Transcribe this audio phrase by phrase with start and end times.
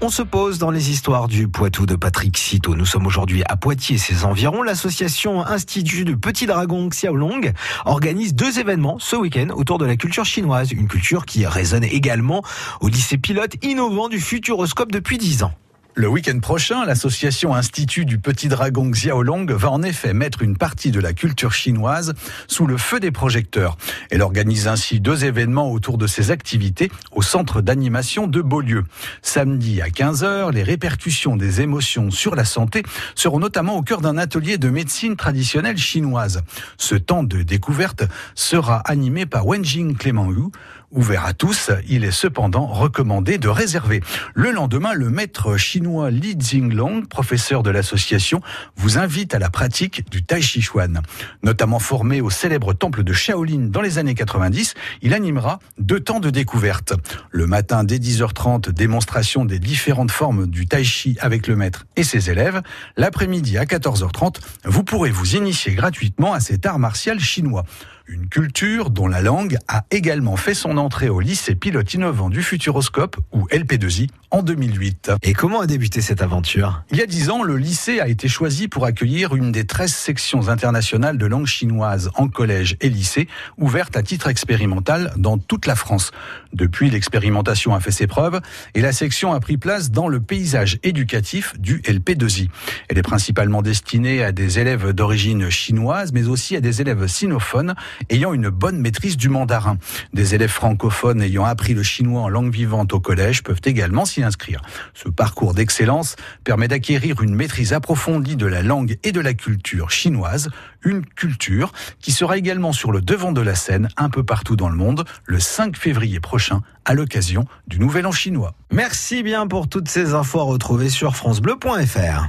[0.00, 2.76] On se pose dans les histoires du Poitou de Patrick Citeau.
[2.76, 4.62] Nous sommes aujourd'hui à Poitiers et ses environs.
[4.62, 7.52] L'association Institut du Petit Dragon Xiaolong
[7.84, 10.70] organise deux événements ce week-end autour de la culture chinoise.
[10.70, 12.42] Une culture qui résonne également
[12.80, 15.52] au lycée pilote innovant du Futuroscope depuis dix ans.
[15.96, 20.90] Le week-end prochain, l'association Institut du Petit Dragon Xiaolong va en effet mettre une partie
[20.90, 22.14] de la culture chinoise
[22.48, 23.76] sous le feu des projecteurs.
[24.10, 28.82] Elle organise ainsi deux événements autour de ses activités au centre d'animation de Beaulieu.
[29.22, 32.82] Samedi à 15h, les répercussions des émotions sur la santé
[33.14, 36.42] seront notamment au cœur d'un atelier de médecine traditionnelle chinoise.
[36.76, 38.02] Ce temps de découverte
[38.34, 40.50] sera animé par Wenjing Clément Hu,
[40.94, 44.00] Ouvert à tous, il est cependant recommandé de réserver.
[44.32, 48.40] Le lendemain, le maître chinois Li Jinglong, professeur de l'association,
[48.74, 51.02] vous invite à la pratique du Tai Chi Chuan.
[51.42, 56.20] Notamment formé au célèbre temple de Shaolin dans les années 90, il animera deux temps
[56.20, 56.94] de découverte.
[57.30, 62.02] Le matin dès 10h30, démonstration des différentes formes du Tai Chi avec le maître et
[62.02, 62.62] ses élèves.
[62.96, 67.66] L'après-midi à 14h30, vous pourrez vous initier gratuitement à cet art martial chinois.
[68.06, 72.42] Une culture dont la langue a également fait son entrée au lycée pilote innovant du
[72.42, 75.12] Futuroscope, ou LP2I, en 2008.
[75.22, 76.82] Et comment a débuté cette aventure?
[76.90, 79.90] Il y a dix ans, le lycée a été choisi pour accueillir une des 13
[79.90, 85.64] sections internationales de langue chinoise en collège et lycée, ouverte à titre expérimental dans toute
[85.64, 86.10] la France.
[86.52, 88.40] Depuis, l'expérimentation a fait ses preuves
[88.74, 92.50] et la section a pris place dans le paysage éducatif du LP2I.
[92.90, 97.74] Elle est principalement destinée à des élèves d'origine chinoise, mais aussi à des élèves sinophones
[98.10, 99.78] ayant une bonne maîtrise du mandarin.
[100.12, 104.22] Des élèves francophones ayant appris le chinois en langue vivante au collège peuvent également s'y
[104.22, 104.62] inscrire.
[104.94, 109.90] Ce parcours d'excellence permet d'acquérir une maîtrise approfondie de la langue et de la culture
[109.90, 110.50] chinoise,
[110.82, 114.68] une culture qui sera également sur le devant de la scène un peu partout dans
[114.68, 118.54] le monde le 5 février prochain à l'occasion du Nouvel An chinois.
[118.70, 122.28] Merci bien pour toutes ces infos à retrouver sur francebleu.fr.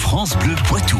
[0.00, 0.98] France Bleu Poitou.